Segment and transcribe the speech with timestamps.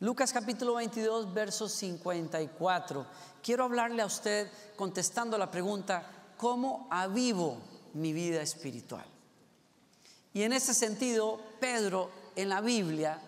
[0.00, 3.04] Lucas capítulo 22, verso 54.
[3.42, 7.58] Quiero hablarle a usted contestando la pregunta, ¿cómo avivo
[7.94, 9.04] mi vida espiritual?
[10.32, 13.20] Y en ese sentido, Pedro en la Biblia,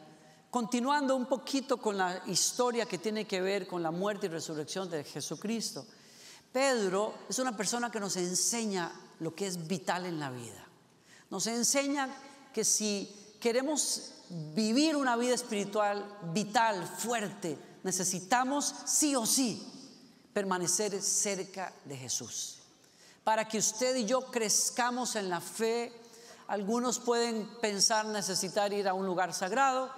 [0.48, 4.88] continuando un poquito con la historia que tiene que ver con la muerte y resurrección
[4.88, 5.84] de Jesucristo,
[6.52, 10.64] Pedro es una persona que nos enseña lo que es vital en la vida.
[11.30, 12.08] Nos enseña
[12.54, 14.19] que si queremos
[14.54, 19.66] vivir una vida espiritual vital, fuerte, necesitamos sí o sí
[20.32, 22.58] permanecer cerca de Jesús.
[23.24, 25.92] Para que usted y yo crezcamos en la fe,
[26.46, 29.90] algunos pueden pensar necesitar ir a un lugar sagrado,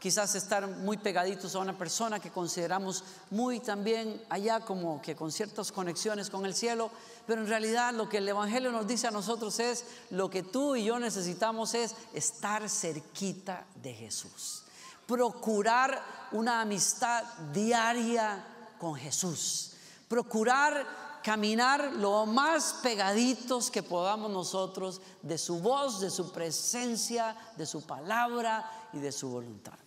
[0.00, 5.30] quizás estar muy pegaditos a una persona que consideramos muy también allá como que con
[5.30, 6.90] ciertas conexiones con el cielo,
[7.26, 10.74] pero en realidad lo que el Evangelio nos dice a nosotros es, lo que tú
[10.74, 14.62] y yo necesitamos es estar cerquita de Jesús,
[15.06, 18.42] procurar una amistad diaria
[18.78, 19.72] con Jesús,
[20.08, 27.66] procurar caminar lo más pegaditos que podamos nosotros de su voz, de su presencia, de
[27.66, 29.78] su palabra y de su voluntad.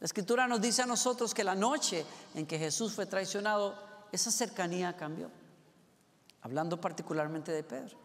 [0.00, 2.04] La escritura nos dice a nosotros que la noche
[2.34, 3.74] en que Jesús fue traicionado,
[4.12, 5.28] esa cercanía cambió,
[6.42, 7.98] hablando particularmente de Pedro.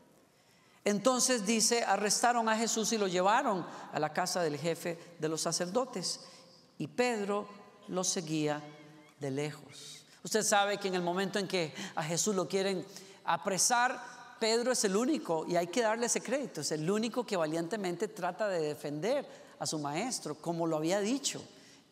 [0.83, 5.41] Entonces dice, arrestaron a Jesús y lo llevaron a la casa del jefe de los
[5.41, 6.19] sacerdotes
[6.77, 7.47] y Pedro
[7.87, 8.61] lo seguía
[9.19, 10.05] de lejos.
[10.23, 12.85] Usted sabe que en el momento en que a Jesús lo quieren
[13.23, 14.01] apresar,
[14.39, 18.09] Pedro es el único, y hay que darle ese crédito, es el único que valientemente
[18.09, 19.25] trata de defender
[19.59, 21.41] a su maestro, como lo había dicho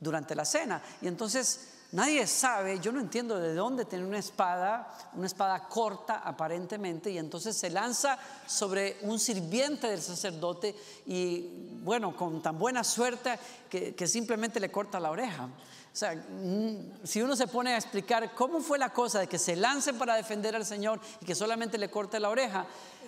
[0.01, 0.81] durante la cena.
[1.01, 6.21] Y entonces nadie sabe, yo no entiendo de dónde tiene una espada, una espada corta
[6.25, 12.83] aparentemente, y entonces se lanza sobre un sirviente del sacerdote y bueno, con tan buena
[12.83, 13.37] suerte
[13.69, 15.45] que, simplemente le corta la oreja.
[15.45, 19.37] O sea, mm, si uno se pone a explicar cómo fue la cosa de que
[19.37, 22.65] se lance para defender al Señor y que solamente le corte la oreja,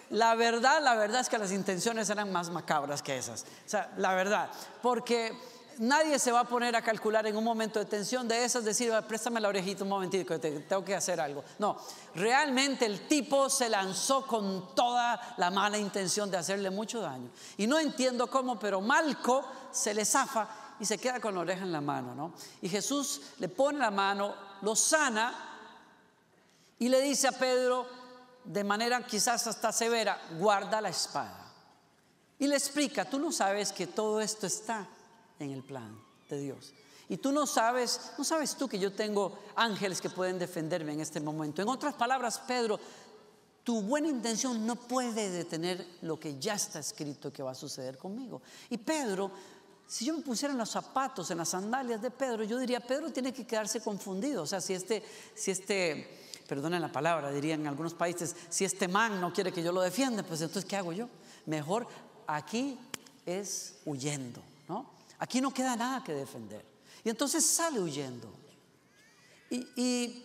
[0.09, 3.43] la verdad, la verdad es que las intenciones eran más macabras que esas.
[3.43, 4.49] O sea, la verdad,
[4.81, 5.31] porque
[5.79, 8.91] nadie se va a poner a calcular en un momento de tensión de esas, decir,
[9.07, 11.43] préstame la orejita un momentito, que tengo que hacer algo.
[11.59, 11.77] No,
[12.15, 17.29] realmente el tipo se lanzó con toda la mala intención de hacerle mucho daño.
[17.57, 20.47] Y no entiendo cómo, pero Malco se le zafa
[20.79, 22.33] y se queda con la oreja en la mano, ¿no?
[22.61, 25.33] Y Jesús le pone la mano, lo sana
[26.79, 27.87] y le dice a Pedro,
[28.43, 31.51] de manera quizás hasta severa, guarda la espada.
[32.39, 34.87] Y le explica, tú no sabes que todo esto está
[35.43, 35.97] en el plan
[36.29, 36.73] de Dios.
[37.09, 41.01] Y tú no sabes, no sabes tú que yo tengo ángeles que pueden defenderme en
[41.01, 41.61] este momento.
[41.61, 42.79] En otras palabras, Pedro,
[43.63, 47.97] tu buena intención no puede detener lo que ya está escrito que va a suceder
[47.97, 48.41] conmigo.
[48.69, 49.31] Y Pedro,
[49.87, 53.11] si yo me pusiera en los zapatos, en las sandalias de Pedro, yo diría, Pedro
[53.11, 54.43] tiene que quedarse confundido.
[54.43, 55.03] O sea, si este,
[55.35, 59.63] si este, perdonen la palabra, dirían en algunos países, si este man no quiere que
[59.63, 61.09] yo lo defienda, pues entonces, ¿qué hago yo?
[61.45, 61.87] Mejor
[62.27, 62.79] aquí
[63.25, 64.89] es huyendo, ¿no?
[65.23, 66.65] Aquí no queda nada que defender.
[67.01, 68.29] Y entonces sale huyendo.
[69.49, 70.21] Y,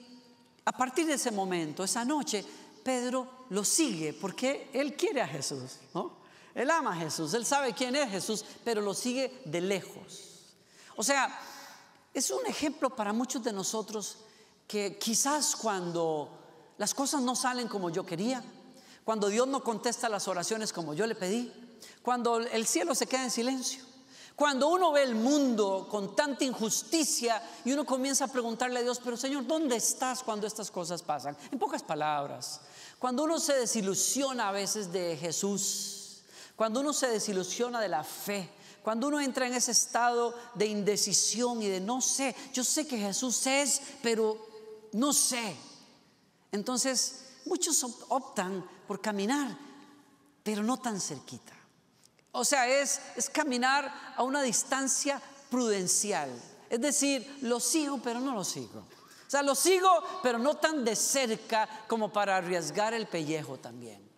[0.65, 2.45] a partir de ese momento, esa noche,
[2.83, 6.19] Pedro lo sigue porque él quiere a Jesús, ¿no?
[6.53, 10.47] Él ama a Jesús, él sabe quién es Jesús, pero lo sigue de lejos.
[10.97, 11.39] O sea,
[12.13, 14.19] es un ejemplo para muchos de nosotros
[14.67, 18.43] que quizás cuando las cosas no salen como yo quería,
[19.05, 21.53] cuando Dios no contesta las oraciones como yo le pedí,
[22.03, 23.88] cuando el cielo se queda en silencio,
[24.39, 29.01] cuando uno ve el mundo con tanta injusticia y uno comienza a preguntarle a Dios,
[29.03, 31.37] pero Señor, ¿dónde estás cuando estas cosas pasan?
[31.51, 32.61] En pocas palabras,
[33.01, 36.23] cuando uno se desilusiona a veces de Jesús,
[36.55, 38.49] cuando uno se desilusiona de la fe,
[38.81, 42.97] cuando uno entra en ese estado de indecisión y de no sé, yo sé que
[42.97, 44.39] Jesús es, pero
[44.93, 45.57] no sé.
[46.53, 49.59] Entonces, muchos optan por caminar,
[50.45, 51.58] pero no tan cerquita.
[52.39, 56.31] O sea, es, es caminar a una distancia prudencial.
[56.71, 58.79] Es decir, lo sigo, pero no lo sigo.
[58.79, 59.91] O sea, lo sigo,
[60.23, 64.09] pero no tan de cerca como para arriesgar el pellejo también.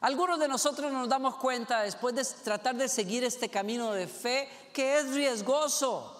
[0.00, 4.48] Algunos de nosotros nos damos cuenta después de tratar de seguir este camino de fe
[4.72, 6.14] que es riesgoso.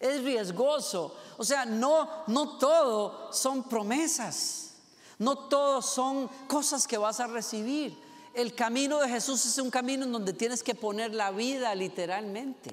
[0.00, 1.16] Es riesgoso.
[1.36, 4.72] O sea, no, no todo son promesas.
[5.18, 8.07] No todo son cosas que vas a recibir
[8.38, 12.70] el camino de Jesús es un camino en donde tienes que poner la vida literalmente.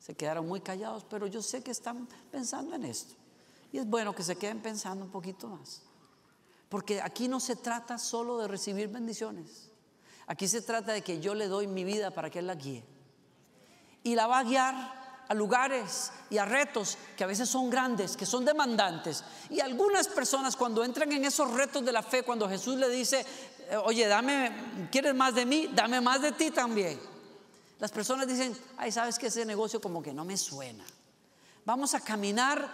[0.00, 3.14] Se quedaron muy callados, pero yo sé que están pensando en esto.
[3.70, 5.82] Y es bueno que se queden pensando un poquito más.
[6.68, 9.70] Porque aquí no se trata solo de recibir bendiciones.
[10.26, 12.84] Aquí se trata de que yo le doy mi vida para que Él la guíe.
[14.02, 18.16] Y la va a guiar a lugares y a retos que a veces son grandes,
[18.16, 19.24] que son demandantes.
[19.48, 23.24] Y algunas personas cuando entran en esos retos de la fe, cuando Jesús le dice,
[23.84, 25.68] oye, dame, ¿quieres más de mí?
[25.74, 27.00] Dame más de ti también.
[27.78, 30.84] Las personas dicen, ay, sabes que ese negocio como que no me suena.
[31.64, 32.70] Vamos a caminar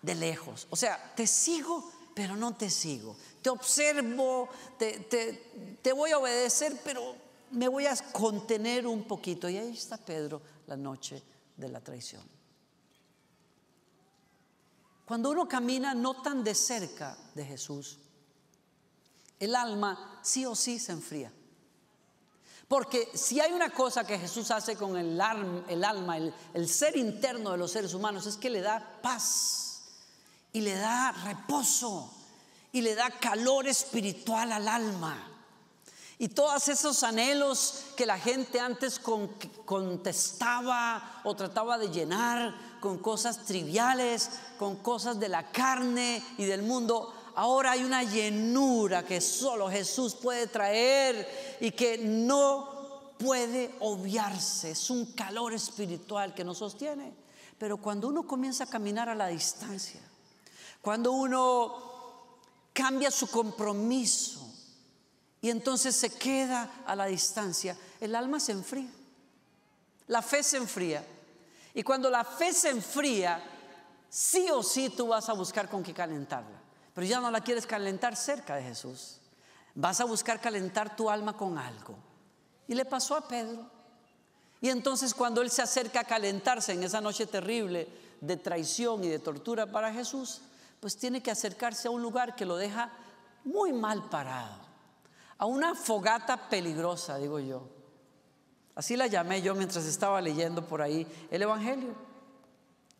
[0.00, 0.66] de lejos.
[0.70, 3.16] O sea, te sigo, pero no te sigo.
[3.40, 4.48] Te observo,
[4.78, 7.14] te, te, te voy a obedecer, pero
[7.52, 9.48] me voy a contener un poquito.
[9.48, 11.22] Y ahí está Pedro la noche
[11.56, 12.22] de la traición.
[15.04, 17.98] Cuando uno camina no tan de cerca de Jesús,
[19.42, 21.32] el alma sí o sí se enfría.
[22.68, 27.58] Porque si hay una cosa que Jesús hace con el, alma, el, ser interno de
[27.58, 29.82] los seres humanos, es que le da paz
[30.52, 32.14] y le da reposo
[32.70, 35.28] y le da calor espiritual al alma.
[36.18, 39.00] Y todos esos anhelos que la gente antes
[39.64, 46.62] contestaba o trataba de llenar con cosas triviales, con cosas de la carne y del
[46.62, 54.72] mundo, ahora hay una llenura que solo Jesús puede traer y que no puede obviarse.
[54.72, 57.12] Es un calor espiritual que nos sostiene.
[57.58, 60.00] Pero cuando uno comienza a caminar a la distancia,
[60.80, 62.40] cuando uno
[62.72, 64.48] cambia su compromiso,
[65.40, 68.88] y entonces se queda a la distancia, el alma se enfría.
[70.06, 71.04] La fe se enfría.
[71.74, 73.42] Y cuando la fe se enfría,
[74.08, 76.61] sí o sí tú vas a buscar con qué calentarla.
[76.94, 79.20] Pero ya no la quieres calentar cerca de Jesús.
[79.74, 81.96] Vas a buscar calentar tu alma con algo.
[82.68, 83.70] Y le pasó a Pedro.
[84.60, 87.88] Y entonces cuando él se acerca a calentarse en esa noche terrible
[88.20, 90.42] de traición y de tortura para Jesús,
[90.80, 92.92] pues tiene que acercarse a un lugar que lo deja
[93.44, 94.72] muy mal parado
[95.42, 97.68] a una fogata peligrosa, digo yo.
[98.76, 101.96] Así la llamé yo mientras estaba leyendo por ahí el Evangelio.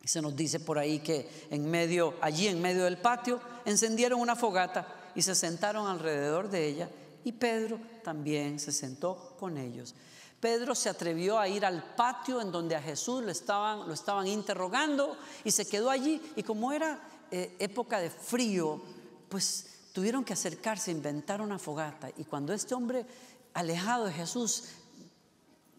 [0.03, 4.35] Se nos dice por ahí que en medio, allí en medio del patio, encendieron una
[4.35, 6.89] fogata y se sentaron alrededor de ella.
[7.23, 9.95] Y Pedro también se sentó con ellos.
[10.41, 14.27] Pedro se atrevió a ir al patio en donde a Jesús lo estaban, lo estaban
[14.27, 16.21] interrogando y se quedó allí.
[16.35, 16.99] Y como era
[17.31, 18.81] eh, época de frío,
[19.29, 22.09] pues tuvieron que acercarse, inventar una fogata.
[22.17, 23.05] Y cuando este hombre
[23.53, 24.65] alejado de Jesús,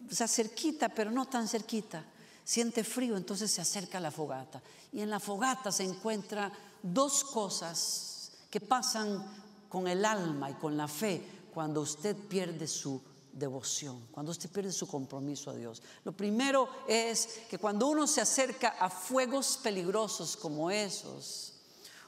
[0.09, 2.03] se cerquita, pero no tan cerquita,
[2.45, 4.61] siente frío, entonces se acerca a la fogata.
[4.93, 6.51] Y en la fogata se encuentra
[6.81, 9.25] dos cosas que pasan
[9.67, 13.01] con el alma y con la fe cuando usted pierde su
[13.33, 15.81] devoción, cuando usted pierde su compromiso a Dios.
[16.05, 21.53] Lo primero es que cuando uno se acerca a fuegos peligrosos como esos,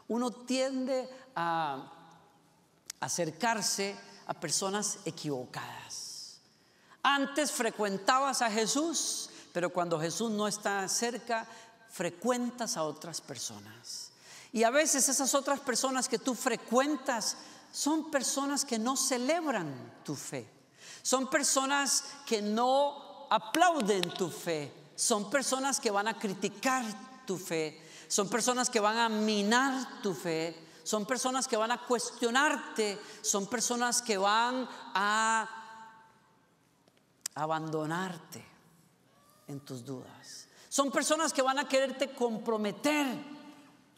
[0.08, 1.92] uno tiende a
[3.00, 3.96] acercarse
[4.28, 6.40] a personas equivocadas.
[7.04, 11.48] Antes frecuentabas a Jesús, pero cuando Jesús no está cerca,
[11.90, 14.12] frecuentas a otras personas.
[14.52, 17.38] Y a veces esas otras personas que tú frecuentas
[17.72, 19.74] son personas que no celebran
[20.04, 20.48] tu fe.
[21.02, 24.72] Son personas que no aplauden tu fe.
[24.96, 26.84] Son personas que van a criticar
[27.26, 27.82] tu fe.
[28.08, 33.48] Son personas que van a minar tu fe son personas que van a cuestionarte, son
[33.48, 35.46] personas que van a
[37.36, 38.57] abandonarte
[39.48, 40.48] en tus dudas.
[40.70, 43.06] Son personas que van a quererte comprometer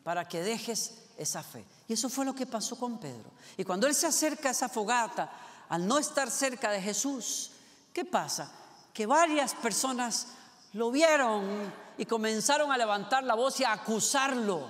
[0.03, 1.65] para que dejes esa fe.
[1.87, 3.31] Y eso fue lo que pasó con Pedro.
[3.57, 5.31] Y cuando él se acerca a esa fogata,
[5.69, 7.51] al no estar cerca de Jesús,
[7.93, 8.51] ¿qué pasa?
[8.93, 10.27] Que varias personas
[10.73, 14.69] lo vieron y comenzaron a levantar la voz y a acusarlo.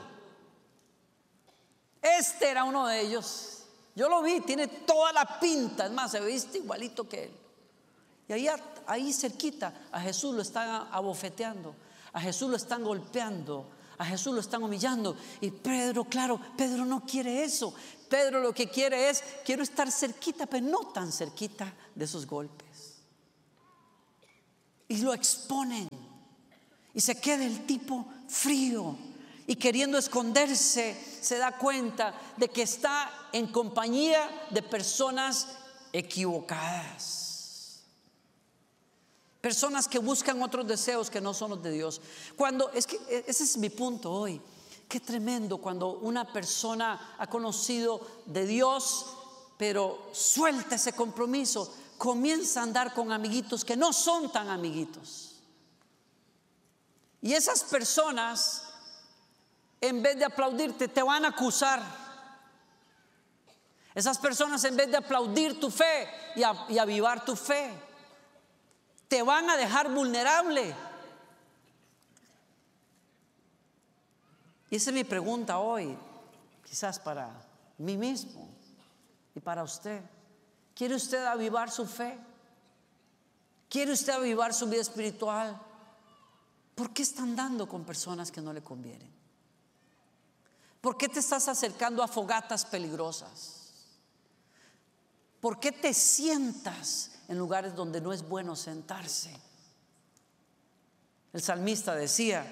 [2.01, 3.63] Este era uno de ellos.
[3.95, 7.37] Yo lo vi, tiene toda la pinta, es más, se viste igualito que él.
[8.29, 8.47] Y ahí,
[8.89, 11.75] ahí cerquita a Jesús lo están abofeteando,
[12.11, 13.69] a Jesús lo están golpeando,
[13.99, 15.15] a Jesús lo están humillando.
[15.41, 17.73] Y Pedro, claro, Pedro no quiere eso.
[18.09, 22.97] Pedro lo que quiere es, quiero estar cerquita, pero no tan cerquita de esos golpes.
[24.87, 25.87] Y lo exponen.
[26.93, 28.97] Y se queda el tipo frío
[29.45, 35.47] y queriendo esconderse, se da cuenta de que está en compañía de personas
[35.91, 37.28] equivocadas.
[39.41, 42.01] Personas que buscan otros deseos que no son los de Dios.
[42.35, 44.41] Cuando, es que e, ese es mi punto hoy.
[44.87, 49.05] Qué tremendo cuando una persona ha conocido de Dios,
[49.57, 55.35] pero suelta ese compromiso, comienza a andar con amiguitos que no son tan amiguitos.
[57.21, 58.69] Y esas personas
[59.81, 61.81] en vez de aplaudirte, te van a acusar.
[63.95, 67.71] Esas personas en vez de aplaudir tu fe y, avivar tu fe,
[69.09, 70.73] te van a dejar vulnerable.
[74.69, 75.97] Y esa es mi pregunta hoy,
[76.63, 77.29] quizás para
[77.79, 78.47] mí mismo
[79.35, 80.01] y para usted.
[80.75, 82.17] ¿Quiere usted avivar su fe?
[83.67, 85.59] ¿Quiere usted avivar su vida espiritual?
[86.75, 89.11] ¿Por qué está andando con personas que no le convienen?
[90.81, 93.55] ¿Por qué te estás acercando a fogatas peligrosas?
[95.41, 99.31] ¿Por qué te sientas en lugares donde no es bueno sentarse?
[101.31, 102.45] El salmista decía,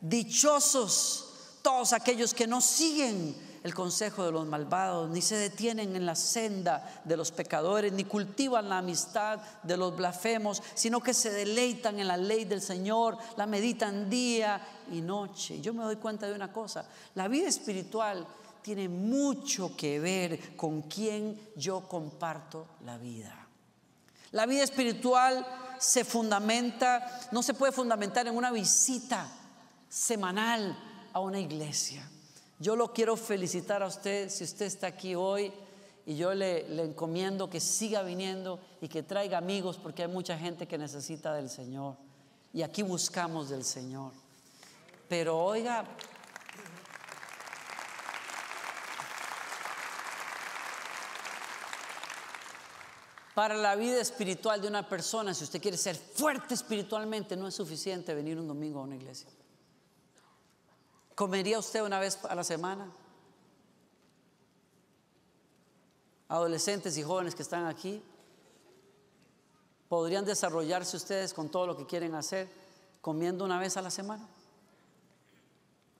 [0.00, 6.04] dichosos todos aquellos que no siguen el consejo de los malvados, ni se detienen en
[6.04, 11.30] la senda de los pecadores, ni cultivan la amistad de los blasfemos, sino que se
[11.30, 14.60] deleitan en la ley del Señor, la meditan día
[14.92, 15.62] y noche.
[15.62, 18.26] Yo me doy cuenta de una cosa, la vida espiritual
[18.60, 23.43] tiene mucho que ver con quién yo comparto la vida.
[24.34, 25.46] La vida espiritual
[25.78, 29.28] se fundamenta, no se puede fundamentar en una visita
[29.88, 30.76] semanal
[31.12, 32.04] a una iglesia.
[32.58, 35.52] Yo lo quiero felicitar a usted si usted está aquí hoy
[36.04, 40.36] y yo le, le, encomiendo que siga viniendo y que traiga amigos porque hay mucha
[40.36, 41.94] gente que necesita del Señor.
[42.52, 44.10] Y aquí buscamos del Señor.
[45.08, 45.84] Pero oiga,
[53.34, 57.54] para la vida espiritual de una persona, si usted quiere ser fuerte espiritualmente, no es
[57.54, 59.28] suficiente venir un domingo a una iglesia.
[61.16, 62.88] ¿Comería usted una vez a la semana?
[66.28, 68.02] Adolescentes y jóvenes que están aquí,
[69.88, 72.48] ¿podrían desarrollarse ustedes con todo lo que quieren hacer
[73.00, 74.28] comiendo una vez a la semana?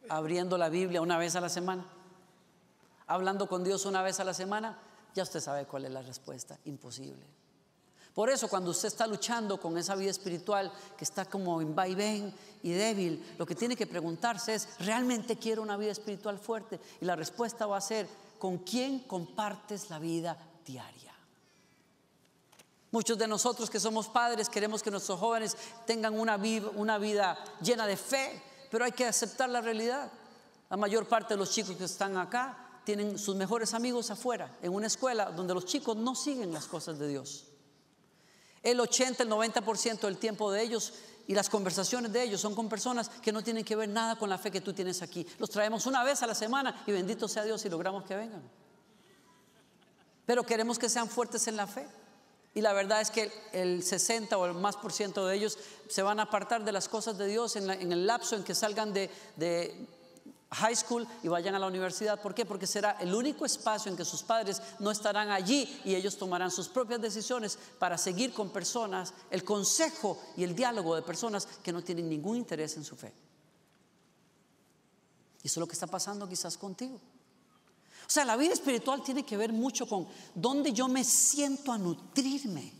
[0.08, 1.84] Abriendo la Biblia una vez a la semana?
[3.08, 4.78] ¿Hablando con Dios una vez a la semana?
[5.14, 7.24] Ya usted sabe cuál es la respuesta, imposible.
[8.14, 12.32] Por eso cuando usted está luchando con esa vida espiritual que está como en vaivén
[12.62, 16.80] y débil, lo que tiene que preguntarse es, ¿realmente quiero una vida espiritual fuerte?
[17.00, 21.12] Y la respuesta va a ser, ¿con quién compartes la vida diaria?
[22.92, 26.40] Muchos de nosotros que somos padres queremos que nuestros jóvenes tengan una,
[26.76, 28.40] una vida llena de fe,
[28.70, 30.12] pero hay que aceptar la realidad.
[30.70, 34.72] La mayor parte de los chicos que están acá tienen sus mejores amigos afuera, en
[34.72, 37.46] una escuela donde los chicos no siguen las cosas de Dios.
[38.62, 40.94] El 80, el 90% del tiempo de ellos
[41.26, 44.28] y las conversaciones de ellos son con personas que no tienen que ver nada con
[44.28, 45.26] la fe que tú tienes aquí.
[45.38, 48.42] Los traemos una vez a la semana y bendito sea Dios si logramos que vengan.
[50.26, 51.86] Pero queremos que sean fuertes en la fe.
[52.54, 56.02] Y la verdad es que el 60 o el más por ciento de ellos se
[56.02, 59.10] van a apartar de las cosas de Dios en, el lapso en que salgan de
[60.50, 62.20] high school y vayan a la universidad.
[62.20, 62.46] ¿Por qué?
[62.46, 66.50] Porque será el único espacio en que sus padres no estarán allí y ellos tomarán
[66.50, 71.72] sus propias decisiones para seguir con personas, el consejo y el diálogo de personas que
[71.72, 73.12] no tienen ningún interés en su fe.
[75.42, 77.00] Y eso es lo que está pasando quizás contigo.
[78.06, 81.78] O sea, la vida espiritual tiene que ver mucho con dónde yo me siento a
[81.78, 82.72] nutrirme.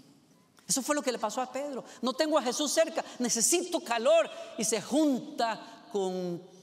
[0.66, 1.84] Eso fue lo que le pasó a Pedro.
[2.02, 6.53] No tengo a Jesús cerca, necesito calor y se junta con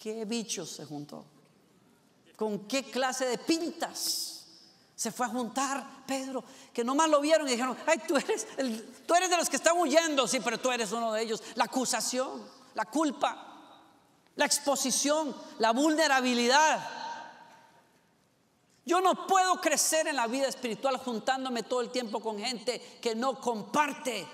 [0.00, 1.26] qué bichos se juntó,
[2.36, 4.46] con qué clase de pintas
[4.94, 8.46] se fue a juntar Pedro, que nomás lo vieron y dijeron, ay, tú eres,
[9.06, 11.42] tú eres de los que están huyendo, sí, pero tú eres uno de ellos.
[11.54, 12.42] La acusación,
[12.74, 13.70] la culpa,
[14.34, 16.80] la exposición, la vulnerabilidad.
[18.84, 23.14] Yo no puedo crecer en la vida espiritual juntándome todo el tiempo con gente que
[23.14, 24.26] no comparte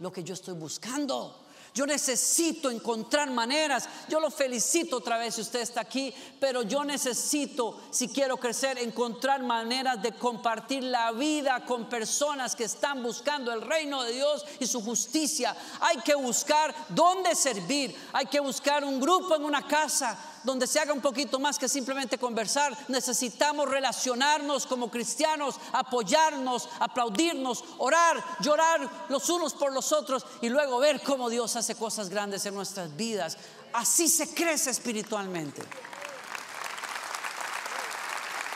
[0.00, 1.46] lo que yo estoy buscando.
[1.74, 3.88] Yo necesito encontrar maneras.
[4.08, 8.78] Yo lo felicito otra vez si usted está aquí, pero yo necesito, si quiero crecer,
[8.78, 14.44] encontrar maneras de compartir la vida con personas que están buscando el reino de Dios
[14.58, 15.56] y su justicia.
[15.80, 17.94] Hay que buscar dónde servir.
[18.12, 21.68] Hay que buscar un grupo en una casa donde se haga un poquito más que
[21.68, 22.76] simplemente conversar.
[22.88, 30.78] Necesitamos relacionarnos como cristianos, apoyarnos, aplaudirnos, orar, llorar los unos por los otros y luego
[30.78, 33.36] ver cómo Dios hace cosas grandes en nuestras vidas.
[33.72, 35.62] Así se crece espiritualmente.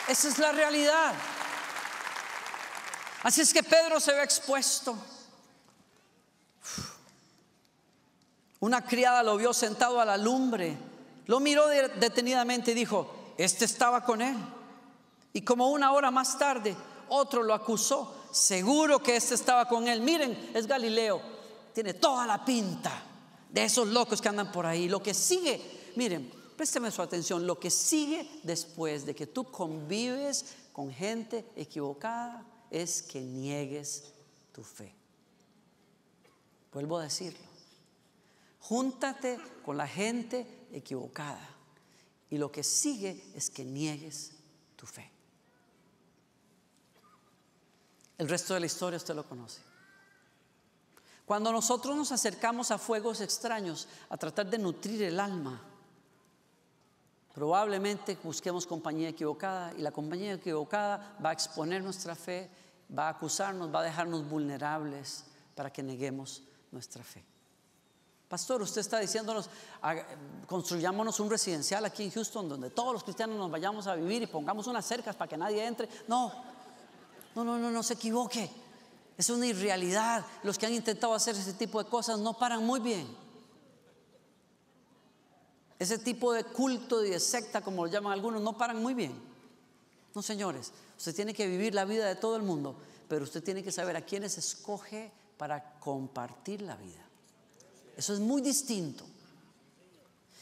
[0.09, 1.15] Esa es la realidad.
[3.23, 4.97] Así es que Pedro se ve expuesto.
[8.61, 10.94] Una criada lo vio sentado a la lumbre
[11.27, 14.37] lo miró detenidamente y dijo, este estaba con él.
[15.33, 16.77] Y como una hora más tarde,
[17.09, 20.01] otro lo acusó, seguro que este estaba con él.
[20.01, 21.21] Miren, es Galileo,
[21.73, 23.03] tiene toda la pinta
[23.51, 24.89] de esos locos que andan por ahí.
[24.89, 30.55] Lo que sigue, miren, présteme su atención, lo que sigue después de que tú convives
[30.73, 34.13] con gente equivocada es que niegues
[34.53, 34.93] tu fe.
[36.73, 37.54] Vuelvo a decirlo.
[38.69, 41.51] Júntate con la gente equivocada.
[42.31, 44.33] Y lo que sigue es que niegues
[44.75, 45.11] tu fe.
[48.17, 49.61] El resto de la historia usted lo conoce.
[51.27, 55.61] Cuando nosotros nos acercamos a fuegos extraños a tratar de nutrir el alma,
[57.35, 62.51] probablemente busquemos compañía equivocada y la compañía equivocada va a exponer nuestra fe,
[62.97, 67.34] va a acusarnos, va a dejarnos vulnerables para que neguemos nuestra fe.
[68.29, 69.49] Pastor, usted está diciéndonos,
[70.47, 74.27] construyámonos un residencial aquí en Houston donde todos los cristianos nos vayamos a vivir y
[74.27, 75.89] pongamos unas cercas para que nadie entre.
[76.09, 76.33] No,
[77.35, 78.51] no, no, no, no se equivoque.
[79.17, 80.25] Es una irrealidad.
[80.43, 83.07] Los que han intentado hacer ese tipo de cosas no paran muy bien.
[85.79, 89.13] Ese tipo de culto y de secta, como lo llaman algunos, no paran muy bien.
[90.15, 92.77] No, señores, usted tiene que vivir la vida de todo el mundo,
[93.09, 97.04] pero usted tiene que saber a quiénes escoge para compartir la vida.
[97.97, 99.05] Eso es muy distinto.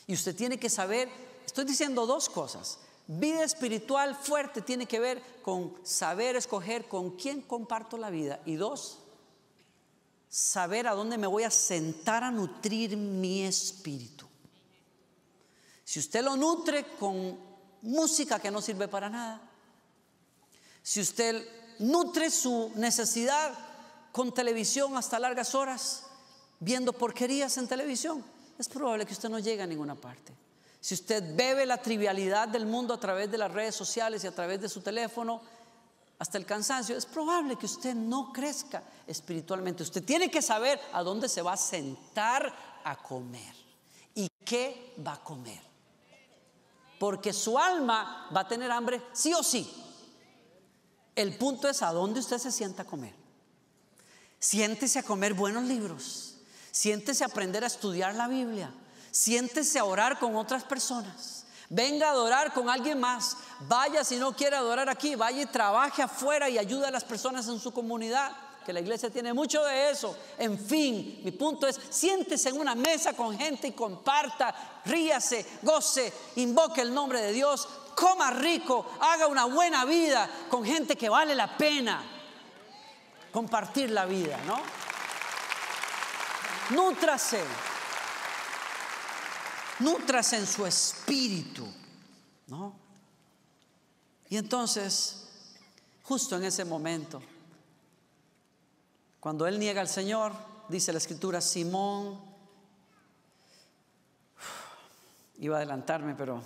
[0.07, 1.09] Y usted tiene que saber,
[1.45, 2.79] estoy diciendo dos cosas.
[3.07, 8.41] Vida espiritual fuerte tiene que ver con saber escoger con quién comparto la vida.
[8.47, 8.99] Y dos,
[10.29, 14.27] saber a dónde me voy a sentar a nutrir mi espíritu.
[15.85, 17.39] Si usted lo nutre con
[17.83, 19.43] música que no sirve para nada,
[20.83, 21.47] si usted
[21.81, 23.53] nutre su necesidad
[24.11, 26.05] con televisión hasta largas horas,
[26.63, 28.25] viendo porquerías en televisión,
[28.57, 30.33] es probable que usted no llegue a ninguna parte.
[30.81, 34.35] Si usted bebe la trivialidad del mundo a través de las redes sociales y a
[34.35, 35.43] través de su teléfono,
[36.19, 39.83] hasta el cansancio, es probable que usted no crezca espiritualmente.
[39.83, 42.55] Usted tiene que saber a dónde se va a sentar
[42.85, 43.55] a comer
[44.15, 45.61] y qué va a comer.
[47.01, 49.69] Porque su alma va a tener hambre sí o sí.
[51.17, 53.15] El punto es a dónde usted se sienta a comer.
[54.39, 56.32] Siéntese a comer buenos libros
[56.73, 58.73] Siéntese a aprender a estudiar la Biblia.
[59.11, 61.45] Siéntese a orar con otras personas.
[61.69, 63.37] Venga a adorar con alguien más.
[63.61, 67.47] Vaya si no quiere adorar aquí, vaya y trabaje afuera y ayude a las personas
[67.49, 68.33] en su comunidad.
[68.65, 70.17] Que la iglesia tiene mucho de eso.
[70.39, 74.55] En fin, mi punto es, siéntese en una mesa con gente y comparta,
[74.87, 80.97] ríase, goce, invoque el nombre de Dios, coma rico, haga una buena vida con gente
[80.97, 82.03] que vale la pena
[83.33, 84.82] compartir la vida, ¿no?
[86.75, 87.43] Nútrase.
[89.81, 91.67] Nútrase en su espíritu.
[92.49, 92.75] ¿No?
[94.29, 95.29] Y entonces,
[96.03, 97.23] justo en ese momento,
[99.21, 100.33] cuando él niega al Señor,
[100.69, 102.21] dice la escritura, Simón,
[105.39, 106.43] iba a adelantarme, pero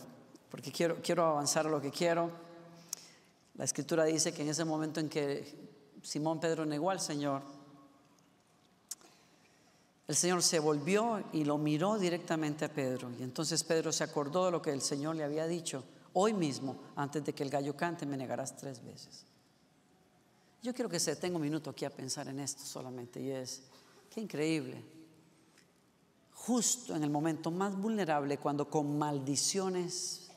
[0.50, 2.30] porque quiero, quiero avanzar a lo que quiero.
[3.54, 5.54] La escritura dice que en ese momento en que
[6.02, 7.42] Simón Pedro negó al Señor,
[10.08, 13.10] el Señor se volvió y lo miró directamente a Pedro.
[13.18, 15.82] Y entonces Pedro se acordó de lo que el Señor le había dicho.
[16.12, 19.24] Hoy mismo, antes de que el gallo cante, me negarás tres veces.
[20.62, 23.20] Yo quiero que se tenga un minuto aquí a pensar en esto solamente.
[23.20, 23.62] Y es,
[24.08, 24.82] qué increíble.
[26.32, 30.28] Justo en el momento más vulnerable, cuando con maldiciones,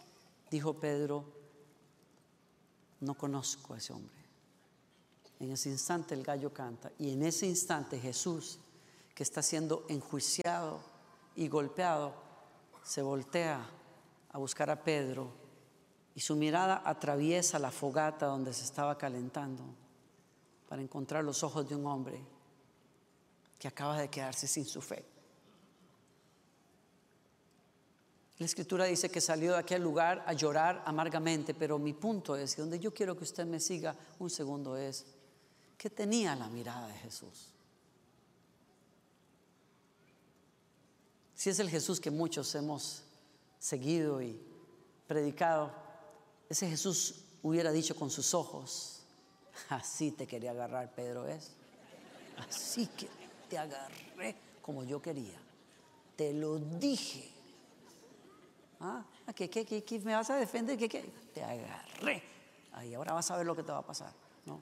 [0.50, 1.26] dijo Pedro,
[3.02, 4.18] no conozco a ese hombre.
[5.40, 6.92] En ese instante el gallo canta.
[6.98, 8.60] Y en ese instante Jesús
[9.20, 10.80] que está siendo enjuiciado
[11.36, 12.14] y golpeado,
[12.82, 13.70] se voltea
[14.32, 15.30] a buscar a Pedro
[16.16, 19.62] y su mirada atraviesa la fogata donde se estaba calentando
[20.70, 22.22] para encontrar los ojos de un hombre
[23.60, 25.04] que acaba de quedarse sin su fe.
[28.38, 32.56] La escritura dice que salió de aquel lugar a llorar amargamente, pero mi punto es,
[32.56, 35.06] donde yo quiero que usted me siga un segundo es,
[35.78, 37.59] que tenía la mirada de Jesús.
[41.40, 43.02] Si es el Jesús que muchos hemos
[43.60, 44.38] seguido y
[45.08, 45.72] predicado,
[46.50, 49.04] ese Jesús hubiera dicho con sus ojos,
[49.70, 51.52] así te quería agarrar, Pedro, es.
[52.46, 53.08] Así que
[53.50, 55.40] te agarré como yo quería.
[56.18, 57.32] Te lo dije.
[58.82, 59.06] ¿Ah?
[59.34, 60.78] ¿Qué, qué, qué, me vas a defender?
[60.78, 61.10] ¿Qué, qué?
[61.34, 62.22] Te agarré.
[62.74, 64.12] Ahí ahora vas a ver lo que te va a pasar.
[64.46, 64.60] ¿no?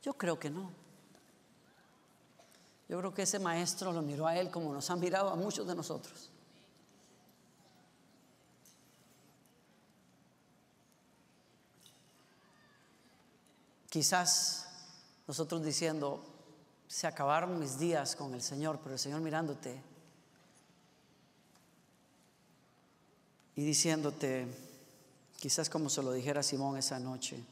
[0.00, 0.70] Yo creo que no.
[2.88, 5.66] Yo creo que ese maestro lo miró a él como nos ha mirado a muchos
[5.66, 6.30] de nosotros.
[13.88, 14.68] Quizás
[15.26, 16.24] nosotros diciendo,
[16.86, 19.82] se acabaron mis días con el Señor, pero el Señor mirándote
[23.54, 24.46] y diciéndote,
[25.38, 27.42] quizás como se lo dijera Simón esa noche,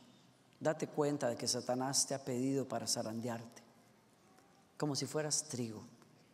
[0.59, 3.70] date cuenta de que Satanás te ha pedido para zarandearte
[4.81, 5.85] como si fueras trigo,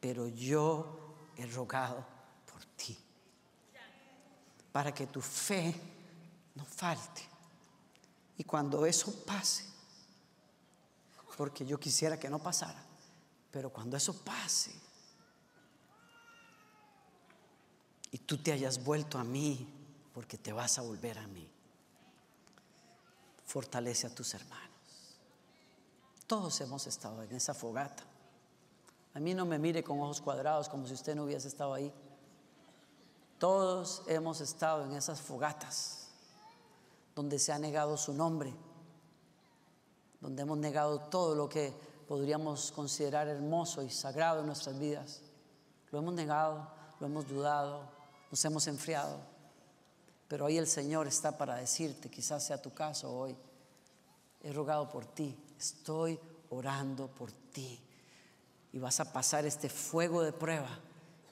[0.00, 2.06] pero yo he rogado
[2.46, 2.96] por ti,
[4.70, 5.74] para que tu fe
[6.54, 7.22] no falte.
[8.38, 9.64] Y cuando eso pase,
[11.36, 12.80] porque yo quisiera que no pasara,
[13.50, 14.70] pero cuando eso pase
[18.12, 19.66] y tú te hayas vuelto a mí,
[20.14, 21.50] porque te vas a volver a mí,
[23.44, 25.16] fortalece a tus hermanos.
[26.28, 28.04] Todos hemos estado en esa fogata.
[29.16, 31.90] A mí no me mire con ojos cuadrados como si usted no hubiese estado ahí.
[33.38, 36.08] Todos hemos estado en esas fogatas
[37.14, 38.54] donde se ha negado su nombre,
[40.20, 41.72] donde hemos negado todo lo que
[42.06, 45.22] podríamos considerar hermoso y sagrado en nuestras vidas.
[45.92, 46.68] Lo hemos negado,
[47.00, 47.88] lo hemos dudado,
[48.30, 49.18] nos hemos enfriado.
[50.28, 53.34] Pero hoy el Señor está para decirte, quizás sea tu caso hoy,
[54.42, 57.82] he rogado por ti, estoy orando por ti.
[58.72, 60.80] Y vas a pasar este fuego de prueba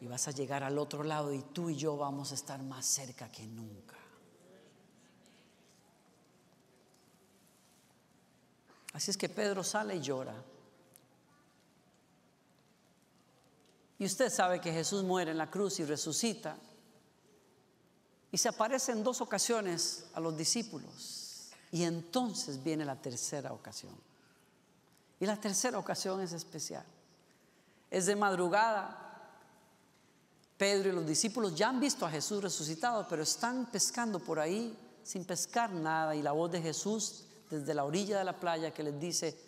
[0.01, 2.87] y vas a llegar al otro lado y tú y yo vamos a estar más
[2.87, 3.97] cerca que nunca.
[8.93, 10.35] Así es que Pedro sale y llora.
[13.99, 16.57] Y usted sabe que Jesús muere en la cruz y resucita.
[18.31, 21.51] Y se aparece en dos ocasiones a los discípulos.
[21.73, 23.95] Y entonces viene la tercera ocasión.
[25.19, 26.85] Y la tercera ocasión es especial.
[27.95, 28.99] Es de madrugada.
[30.59, 34.77] Pedro y los discípulos ya han visto a Jesús resucitado, pero están pescando por ahí
[35.05, 36.17] sin pescar nada.
[36.17, 39.39] Y la voz de Jesús desde la orilla de la playa que les dice,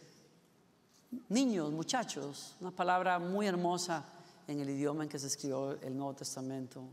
[1.28, 4.04] niños, muchachos, una palabra muy hermosa
[4.46, 6.84] en el idioma en que se escribió el Nuevo Testamento.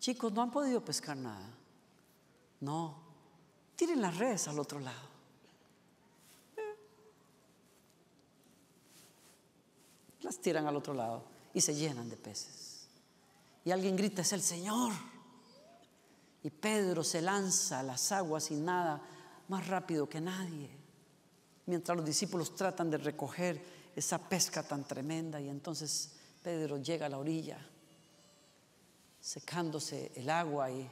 [0.00, 1.48] Chicos, no han podido pescar nada.
[2.60, 2.94] No,
[3.74, 5.09] tiren las redes al otro lado.
[10.38, 12.86] Tiran al otro lado y se llenan de peces.
[13.64, 14.92] Y alguien grita, es el Señor.
[16.42, 19.02] Y Pedro se lanza a las aguas sin nada
[19.48, 20.70] más rápido que nadie.
[21.66, 23.62] Mientras los discípulos tratan de recoger
[23.94, 26.12] esa pesca tan tremenda y entonces
[26.42, 27.58] Pedro llega a la orilla,
[29.20, 30.90] secándose el agua y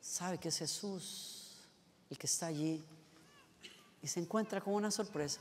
[0.00, 1.56] sabe que es Jesús
[2.10, 2.84] el que está allí
[4.02, 5.40] y se encuentra con una sorpresa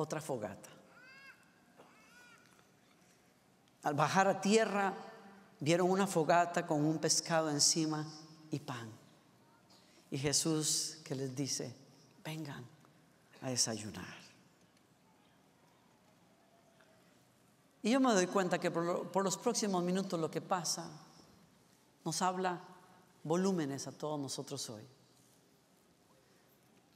[0.00, 0.68] otra fogata.
[3.82, 4.94] Al bajar a tierra,
[5.58, 8.06] vieron una fogata con un pescado encima
[8.52, 8.88] y pan.
[10.10, 11.74] Y Jesús que les dice,
[12.24, 12.64] vengan
[13.42, 14.16] a desayunar.
[17.82, 20.88] Y yo me doy cuenta que por, por los próximos minutos lo que pasa
[22.04, 22.60] nos habla
[23.24, 24.97] volúmenes a todos nosotros hoy.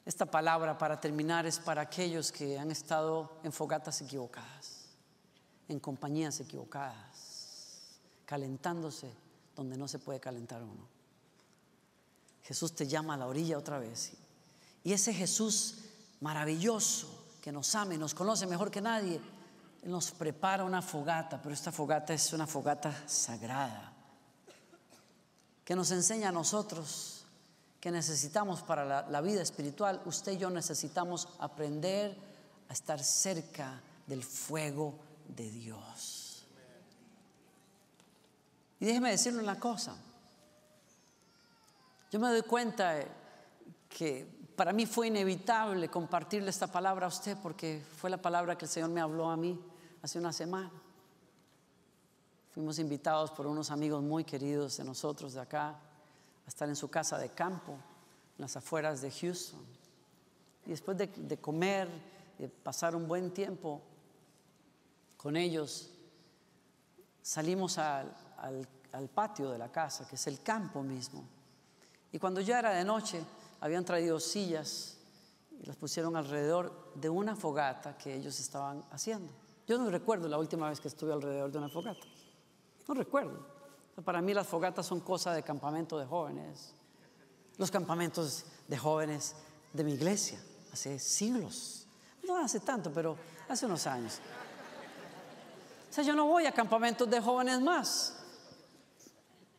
[0.05, 4.87] Esta palabra para terminar es para aquellos que han estado en fogatas equivocadas,
[5.69, 9.13] en compañías equivocadas, calentándose
[9.55, 10.89] donde no se puede calentar uno.
[12.43, 14.13] Jesús te llama a la orilla otra vez.
[14.83, 15.79] Y ese Jesús
[16.21, 19.21] maravilloso que nos ama y nos conoce mejor que nadie,
[19.85, 23.93] nos prepara una fogata, pero esta fogata es una fogata sagrada,
[25.65, 27.22] que nos enseña a nosotros
[27.83, 32.17] que necesitamos para la, vida espiritual, usted y yo necesitamos aprender
[32.69, 34.95] a estar cerca del fuego
[35.27, 36.47] de Dios.
[38.79, 39.97] Y déjeme decirle una cosa.
[42.13, 43.01] Yo me doy cuenta
[43.89, 48.67] que para mí fue inevitable compartirle esta palabra a usted porque fue la palabra que
[48.67, 49.61] el Señor me habló a mí
[50.03, 50.71] hace una semana.
[52.55, 55.81] Fuimos invitados por unos amigos muy queridos de nosotros de acá
[56.53, 59.65] estar en su casa de campo, en las afueras de Houston.
[60.67, 61.89] Y después de, comer,
[62.39, 63.81] de pasar un buen tiempo
[65.17, 65.91] con ellos,
[67.23, 68.15] salimos al,
[68.93, 71.25] al patio de la casa, que es el campo mismo.
[72.13, 73.25] Y cuando ya era de noche,
[73.61, 74.99] habían traído sillas
[75.59, 79.33] y las pusieron alrededor de una fogata que ellos estaban haciendo.
[79.67, 82.07] Yo no recuerdo la última vez que estuve alrededor de una fogata.
[82.87, 83.62] No recuerdo.
[84.05, 86.75] Para mí las fogatas son cosas de campamento de jóvenes.
[87.59, 89.37] Los campamentos de jóvenes
[89.73, 90.41] de mi iglesia,
[90.73, 91.87] hace siglos.
[92.27, 93.17] No hace tanto, pero
[93.49, 94.21] hace unos años.
[95.91, 98.17] O sea, yo no voy a campamentos de jóvenes más.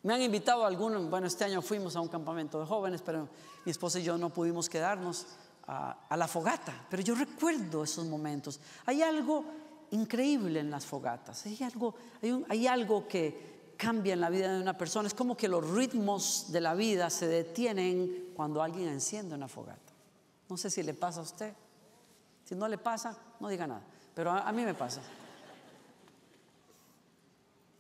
[0.02, 3.30] Me han invitado a algunos, bueno, este año fuimos a un campamento de jóvenes, pero
[3.64, 5.28] mi esposa y yo no pudimos quedarnos
[5.68, 6.88] a, la fogata.
[6.90, 8.60] Pero yo recuerdo esos momentos.
[8.88, 9.46] Hay algo
[9.92, 11.46] increíble en las fogatas.
[11.46, 13.53] Hay algo, hay, hay algo que,
[13.84, 15.08] cambia en la vida de una persona.
[15.08, 19.94] Es como que los ritmos de la vida se detienen cuando alguien enciende una fogata.
[20.50, 21.54] No sé si le pasa a usted.
[22.46, 23.84] Si no le pasa, no diga nada.
[24.16, 25.02] Pero a, mí me pasa.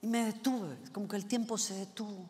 [0.02, 2.30] Y me detuve, como que el tiempo se detuvo.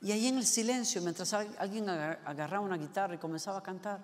[0.00, 4.00] Y ahí en el silencio, mientras alguien agarraba una guitarra y comenzaba a cantar,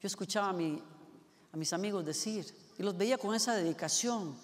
[0.00, 4.34] yo escuchaba a mis amigos decir, y los veía con esa dedicación,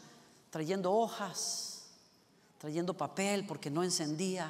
[0.51, 1.72] trayendo hojas,
[2.63, 4.49] trayendo papel porque no encendía,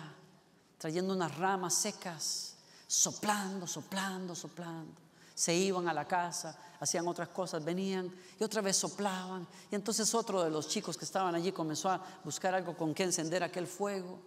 [0.77, 5.01] trayendo unas ramas secas, soplando, soplando, soplando.
[5.35, 9.49] Se iban a la casa, hacían otras cosas, venían y otra vez soplaban.
[9.71, 13.05] Y entonces otro de los chicos que estaban allí comenzó a buscar algo con que
[13.05, 14.19] encender aquel fuego.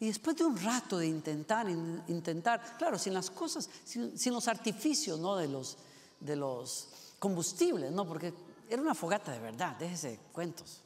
[0.00, 5.20] Y después de un rato de intentar, intentar, claro, sin las cosas, sin, los artificios,
[5.20, 5.36] ¿no?
[5.36, 5.76] De los,
[6.18, 6.88] de los
[7.18, 8.08] combustibles, ¿no?
[8.08, 8.32] Porque
[8.70, 10.80] era una fogata de verdad, déjese cuentos.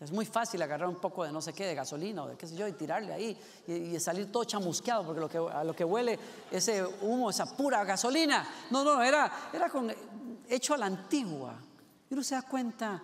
[0.00, 2.46] Es muy fácil agarrar un poco de no sé qué, de gasolina o de qué
[2.46, 5.84] sé yo, y tirarle ahí y, salir todo chamusqueado, porque lo que, a lo que
[5.84, 6.18] huele
[6.50, 8.48] ese humo, esa pura gasolina.
[8.70, 9.70] No, no, era, era
[10.48, 11.54] hecho a la antigua.
[12.08, 13.02] Y uno se da cuenta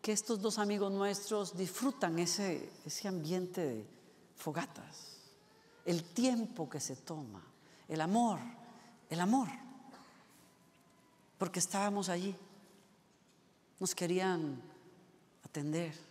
[0.00, 3.86] que estos dos amigos nuestros disfrutan ese, ese ambiente de
[4.36, 5.16] fogatas,
[5.84, 7.42] el tiempo que se toma,
[7.88, 8.38] el amor,
[9.10, 9.48] el amor,
[11.38, 12.36] porque estábamos allí,
[13.80, 14.62] nos querían
[15.44, 16.09] atender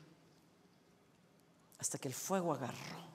[1.79, 3.09] hasta que el fuego agarró.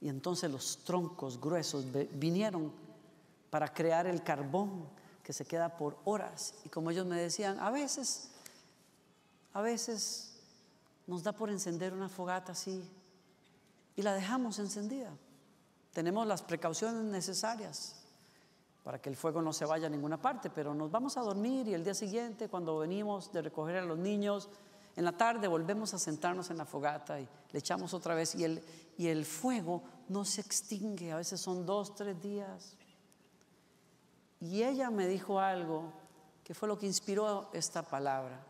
[0.00, 2.72] Y entonces los troncos gruesos vinieron
[3.50, 4.88] para crear el carbón
[5.22, 6.54] que se queda por horas.
[6.64, 8.30] Y como ellos me decían, a veces,
[9.52, 10.34] a veces
[11.06, 12.82] nos da por encender una fogata así
[13.96, 15.10] y la dejamos encendida.
[15.92, 17.96] Tenemos las precauciones necesarias
[18.82, 21.68] para que el fuego no se vaya a ninguna parte, pero nos vamos a dormir
[21.68, 24.48] y el día siguiente, cuando venimos de recoger a los niños,
[24.96, 28.44] en la tarde volvemos a sentarnos en la fogata y le echamos otra vez y
[28.44, 28.62] el,
[28.98, 32.76] y el fuego no se extingue, a veces son dos, tres días.
[34.40, 35.92] Y ella me dijo algo
[36.44, 38.44] que fue lo que inspiró esta palabra.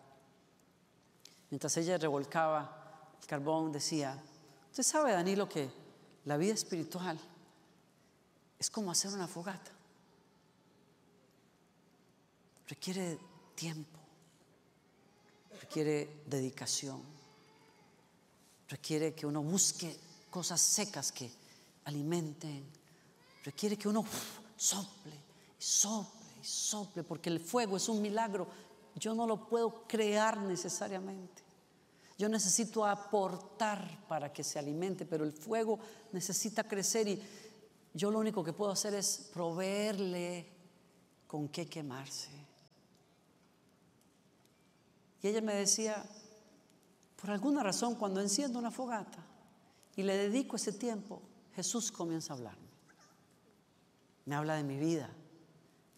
[1.51, 4.21] Mientras ella revolcaba el carbón, decía,
[4.73, 5.71] Usted sabe, Danilo, que
[6.25, 7.21] la vida espiritual
[8.59, 9.71] es como hacer una fogata.
[12.67, 13.19] Requiere
[13.55, 13.99] tiempo,
[15.63, 17.01] requiere dedicación,
[18.69, 19.97] requiere que uno busque
[20.29, 21.31] cosas secas que
[21.85, 22.65] alimenten,
[23.45, 24.05] requiere que uno
[24.57, 28.49] sople y sople y sople, porque el fuego es un milagro.
[28.97, 31.43] Yo no lo puedo crear necesariamente.
[32.19, 35.79] Yo necesito aportar para que se alimente, pero el fuego
[36.11, 37.23] necesita crecer y
[37.95, 40.47] yo lo único que puedo hacer es proveerle
[41.29, 42.31] con qué quemarse.
[45.23, 46.05] Y ella me decía,
[47.21, 49.25] por alguna razón, cuando enciendo una fogata
[49.95, 51.23] y le dedico ese tiempo,
[51.55, 52.69] Jesús comienza a hablarme.
[54.25, 55.11] Me habla de mi vida,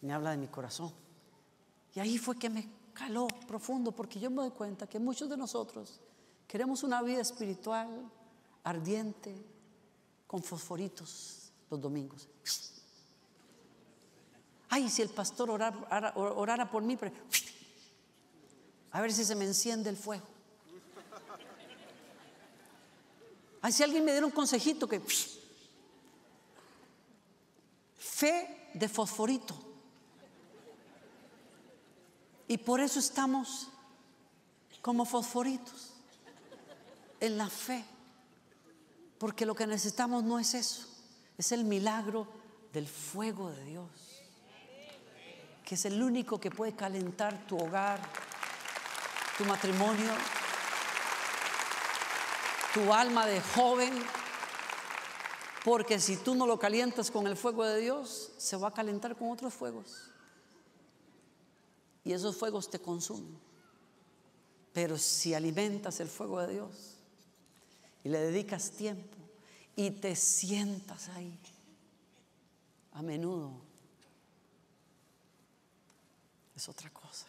[0.01, 0.93] me habla de mi corazón.
[1.93, 5.37] Y ahí fue que me caló profundo, porque yo me doy cuenta que muchos de
[5.37, 5.99] nosotros
[6.47, 8.11] queremos una vida espiritual
[8.63, 9.45] ardiente,
[10.27, 12.27] con fosforitos los domingos.
[14.69, 16.97] Ay, si el pastor orara, por mí,
[18.95, 20.25] a ver si se me enciende el fuego.
[23.61, 25.01] Ay, si alguien me diera un consejito que
[27.97, 29.53] fe de fosforito.
[32.47, 33.67] Y por eso estamos
[34.81, 35.91] como fosforitos,
[37.19, 37.83] en la fe.
[39.17, 40.87] Porque lo que necesitamos no es eso,
[41.37, 42.29] es el milagro
[42.71, 43.89] del fuego de Dios,
[45.65, 47.99] que es el único que puede calentar tu hogar,
[49.37, 50.11] tu matrimonio,
[52.73, 53.93] tu alma de joven.
[55.63, 59.15] Porque si tú no lo calientas con el fuego de Dios, se va a calentar
[59.15, 60.11] con otros fuegos
[62.05, 63.37] y esos fuegos te consumen.
[64.71, 66.97] Pero si alimentas el fuego de Dios
[68.03, 69.17] y le dedicas tiempo
[69.75, 71.37] y te sientas ahí,
[72.93, 73.53] a menudo
[76.55, 77.25] es otra cosa.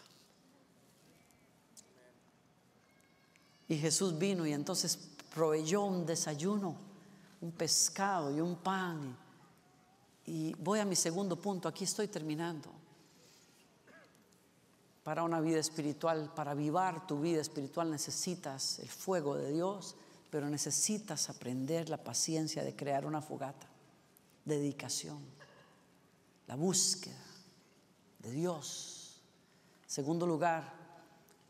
[3.69, 4.99] Y Jesús vino y entonces
[5.35, 6.77] proveyó un desayuno,
[7.41, 9.17] un pescado y un pan.
[10.25, 12.71] Y voy a mi segundo punto, aquí estoy terminando
[15.07, 19.95] para una vida espiritual, para avivar tu vida espiritual necesitas el fuego de Dios,
[20.31, 23.69] pero necesitas aprender la paciencia de crear una fogata,
[24.45, 25.21] dedicación,
[26.49, 27.23] la búsqueda
[28.19, 29.21] de Dios.
[29.87, 30.75] Segundo lugar,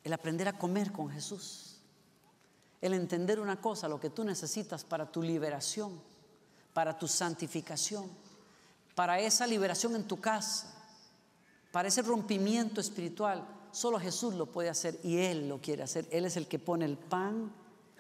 [0.04, 1.65] el aprender a comer con Jesús,
[2.80, 6.00] el entender una cosa, lo que tú necesitas para tu liberación,
[6.72, 8.10] para tu santificación,
[8.94, 10.72] para esa liberación en tu casa,
[11.72, 16.06] para ese rompimiento espiritual solo Jesús lo puede hacer y Él lo quiere hacer.
[16.10, 17.52] Él es el que pone el pan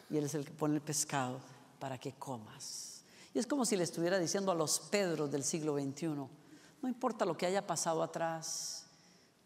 [0.08, 1.38] y Él es el que pone el pescado
[1.78, 3.02] para que comas.
[3.34, 7.26] Y es como si le estuviera diciendo a los Pedros del siglo XXI, no importa
[7.26, 8.86] lo que haya pasado atrás,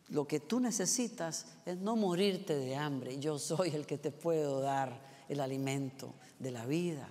[0.09, 3.19] lo que tú necesitas es no morirte de hambre.
[3.19, 7.09] Yo soy el que te puedo dar el alimento de la vida.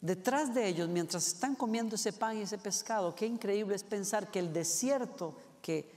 [0.00, 4.30] Detrás de ellos, mientras están comiendo ese pan y ese pescado, qué increíble es pensar
[4.30, 5.88] que el desierto que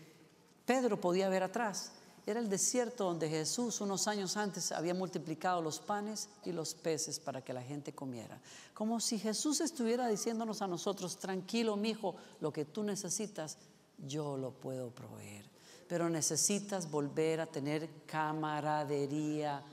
[0.66, 1.92] Pedro podía ver atrás
[2.26, 7.20] era el desierto donde Jesús unos años antes había multiplicado los panes y los peces
[7.20, 8.40] para que la gente comiera.
[8.76, 13.58] Como si Jesús estuviera diciéndonos a nosotros, tranquilo, mi hijo, lo que tú necesitas,
[13.98, 15.50] yo lo puedo proveer.
[15.88, 19.64] Pero necesitas volver a tener camaradería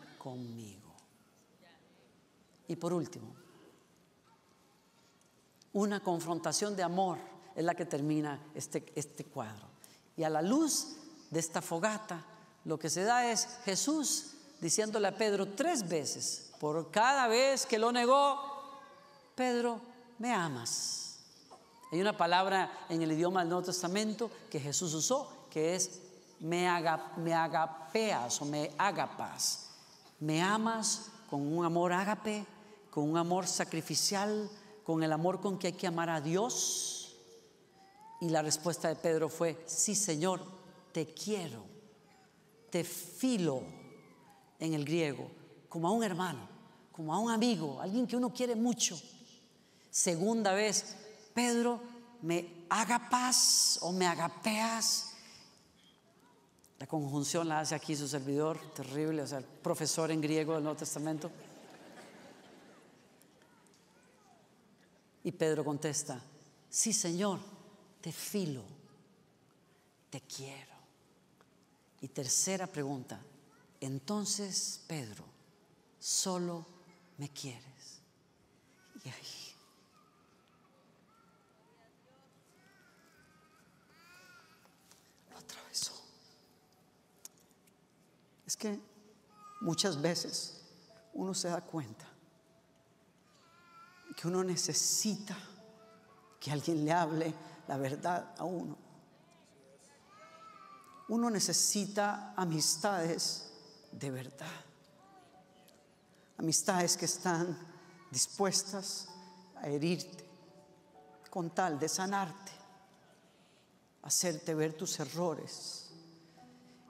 [2.66, 3.34] Y por último,
[5.72, 7.18] una confrontación de amor
[7.54, 9.66] es la que termina este, este cuadro.
[10.16, 10.96] Y a la luz
[11.30, 12.24] de esta fogata,
[12.64, 17.78] lo que se da es Jesús diciéndole a Pedro tres veces, por cada vez que
[17.78, 18.38] lo negó,
[19.34, 19.80] Pedro,
[20.18, 21.20] me amas.
[21.92, 26.00] Hay una palabra en el idioma del Nuevo Testamento que Jesús usó, que es
[26.40, 26.68] me,
[27.16, 29.67] me agapeas o me agapas.
[30.20, 32.44] Me amas con un amor ágape,
[32.90, 34.50] con un amor sacrificial,
[34.82, 37.16] con el amor con que hay que amar a Dios?
[38.20, 40.40] Y la respuesta de Pedro fue, sí Señor,
[40.92, 41.64] te quiero,
[42.70, 43.62] te filo
[44.58, 45.30] en el griego,
[45.68, 46.48] como a un hermano,
[46.90, 49.00] como a un amigo, alguien que uno quiere mucho.
[49.90, 50.96] Segunda vez,
[51.34, 51.80] Pedro,
[52.22, 55.07] me haga paz o me agapeas.
[56.78, 60.62] La conjunción la hace aquí su servidor, terrible, o sea, el profesor en griego del
[60.62, 61.30] Nuevo Testamento.
[65.24, 66.20] Y Pedro contesta,
[66.70, 67.40] sí Señor,
[68.00, 68.62] te filo,
[70.10, 70.78] te quiero.
[72.00, 73.20] Y tercera pregunta,
[73.80, 75.24] entonces Pedro,
[75.98, 76.64] solo
[77.18, 78.00] me quieres.
[79.04, 79.54] Y ahí.
[85.30, 85.92] Lo atravesó.
[88.46, 88.80] Es que
[89.60, 90.60] muchas veces
[91.14, 92.06] uno se da cuenta
[94.16, 95.36] que uno necesita
[96.40, 97.34] que alguien le hable
[97.68, 98.76] la verdad a uno.
[101.08, 103.48] Uno necesita amistades
[103.92, 104.46] de verdad.
[106.36, 107.56] Amistades que están
[108.10, 109.08] dispuestas
[109.56, 110.28] a herirte
[111.30, 112.52] con tal de sanarte,
[114.02, 115.87] hacerte ver tus errores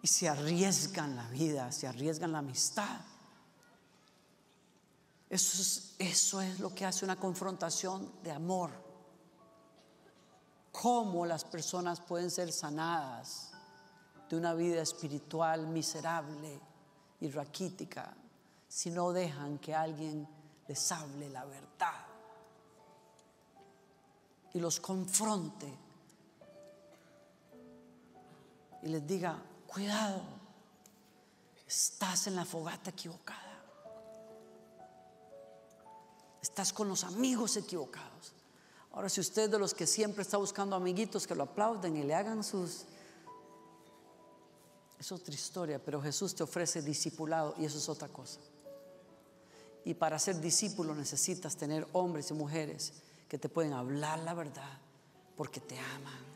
[0.03, 3.01] y se arriesgan la vida, se arriesgan la amistad
[5.31, 8.71] eso es, eso es lo que hace una confrontación de amor.
[10.73, 13.51] Cómo las personas pueden ser sanadas
[14.29, 16.61] de una vida espiritual miserable
[17.21, 18.15] y raquítica
[18.69, 20.27] si no dejan que alguien
[20.67, 22.07] les hable la verdad
[24.53, 25.75] y los confronte
[28.83, 30.23] y les diga, cuidado,
[31.67, 33.63] estás en la fogata equivocada.
[36.43, 38.33] Estás con los amigos equivocados.
[38.93, 42.15] Ahora, si usted de los que siempre está buscando amiguitos que lo aplauden y le
[42.15, 42.87] hagan sus...
[44.99, 48.41] Es otra historia, pero Jesús te ofrece discipulado y eso es otra cosa.
[49.85, 52.95] Y para ser discípulo necesitas tener hombres y mujeres
[53.29, 54.81] que te pueden hablar la verdad
[55.37, 56.27] porque te aman.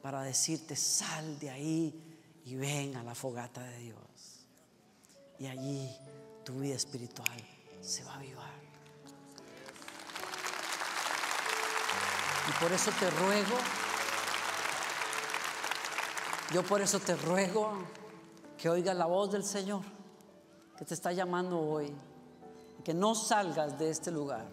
[0.00, 2.11] Para decirte, sal de ahí
[2.44, 4.46] y ven a la fogata de Dios.
[5.38, 5.90] Y allí
[6.44, 7.28] tu vida espiritual
[7.80, 8.52] se va a avivar.
[12.48, 13.56] Y por eso te ruego,
[16.52, 17.72] yo por eso te ruego
[18.58, 19.82] que oigas la voz del Señor
[20.76, 21.94] que te está llamando hoy,
[22.82, 24.46] que no salgas de este lugar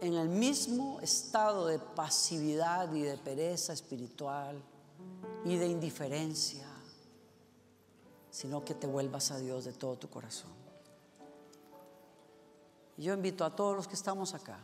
[0.00, 4.62] en el mismo estado de pasividad y de pereza espiritual
[5.44, 6.66] y de indiferencia,
[8.30, 10.52] sino que te vuelvas a Dios de todo tu corazón.
[12.96, 14.58] Y yo invito a todos los que estamos acá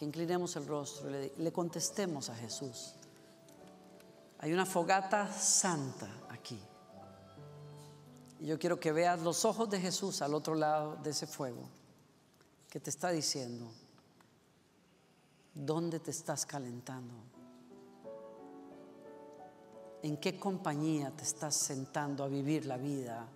[0.00, 2.94] que inclinemos el rostro y le, contestemos a Jesús.
[4.38, 6.58] Hay una fogata santa aquí.
[8.38, 11.68] Y yo quiero que veas los ojos de Jesús al otro lado de ese fuego,
[12.70, 13.70] que te está diciendo,
[15.52, 17.12] ¿dónde te estás calentando?
[20.02, 23.26] ¿En qué compañía te estás sentando a vivir la vida?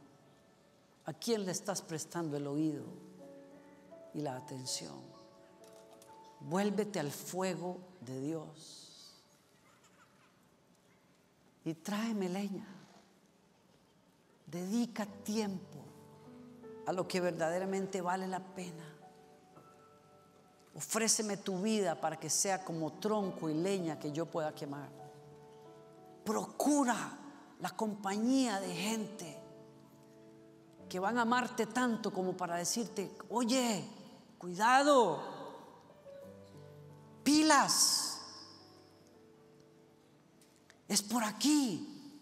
[1.06, 2.84] ¿A quién le estás prestando el oído
[4.14, 4.98] y la atención?
[6.40, 8.84] Vuélvete al fuego de Dios.
[11.64, 12.66] y tráeme leña.
[14.46, 15.78] Dedica tiempo
[16.86, 18.84] a lo que verdaderamente vale la pena.
[20.76, 25.03] Ofréceme tu vida para que sea como tronco y leña que yo pueda quemar.
[26.24, 27.18] Procura
[27.60, 29.42] la compañía de gente
[30.88, 33.84] que van a amarte tanto como para decirte, oye,
[34.38, 35.22] cuidado,
[37.22, 38.20] pilas,
[40.86, 42.20] es por aquí,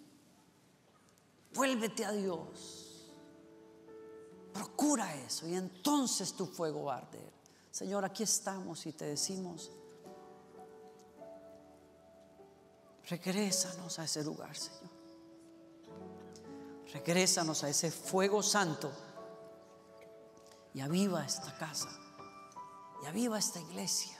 [1.54, 3.12] vuélvete a Dios,
[4.52, 7.32] procura eso y entonces tu fuego va a arder.
[7.70, 9.70] Señor, aquí estamos y te decimos,
[13.08, 14.90] regrésanos a ese lugar, Señor.
[16.92, 18.92] Regrésanos a ese fuego santo
[20.74, 21.88] y aviva esta casa,
[23.02, 24.18] y aviva esta iglesia,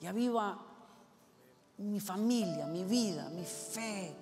[0.00, 0.58] y aviva
[1.78, 4.16] mi familia, mi vida, mi fe.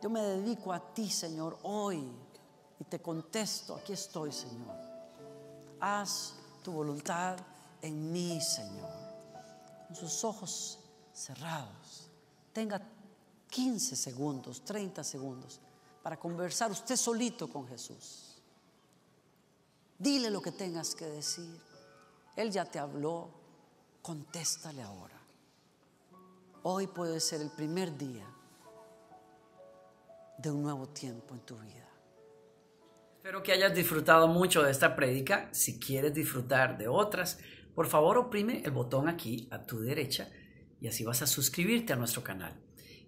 [0.00, 2.08] Yo me dedico a ti, Señor, hoy
[2.78, 4.76] y te contesto, aquí estoy, Señor.
[5.80, 7.36] Haz tu voluntad
[7.82, 8.90] en mí, Señor.
[9.86, 10.78] Con sus ojos
[11.12, 12.05] cerrados.
[12.56, 12.80] Tenga
[13.50, 15.60] 15 segundos, 30 segundos
[16.02, 18.40] para conversar usted solito con Jesús.
[19.98, 21.60] Dile lo que tengas que decir.
[22.34, 23.28] Él ya te habló.
[24.00, 25.20] Contéstale ahora.
[26.62, 28.26] Hoy puede ser el primer día
[30.38, 31.90] de un nuevo tiempo en tu vida.
[33.16, 35.50] Espero que hayas disfrutado mucho de esta prédica.
[35.52, 37.38] Si quieres disfrutar de otras,
[37.74, 40.30] por favor oprime el botón aquí a tu derecha
[40.80, 42.54] y así vas a suscribirte a nuestro canal.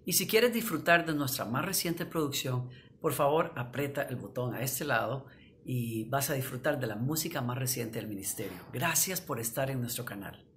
[0.05, 2.69] Y si quieres disfrutar de nuestra más reciente producción,
[3.01, 5.25] por favor aprieta el botón a este lado
[5.65, 8.57] y vas a disfrutar de la música más reciente del ministerio.
[8.73, 10.48] Gracias por estar en nuestro canal.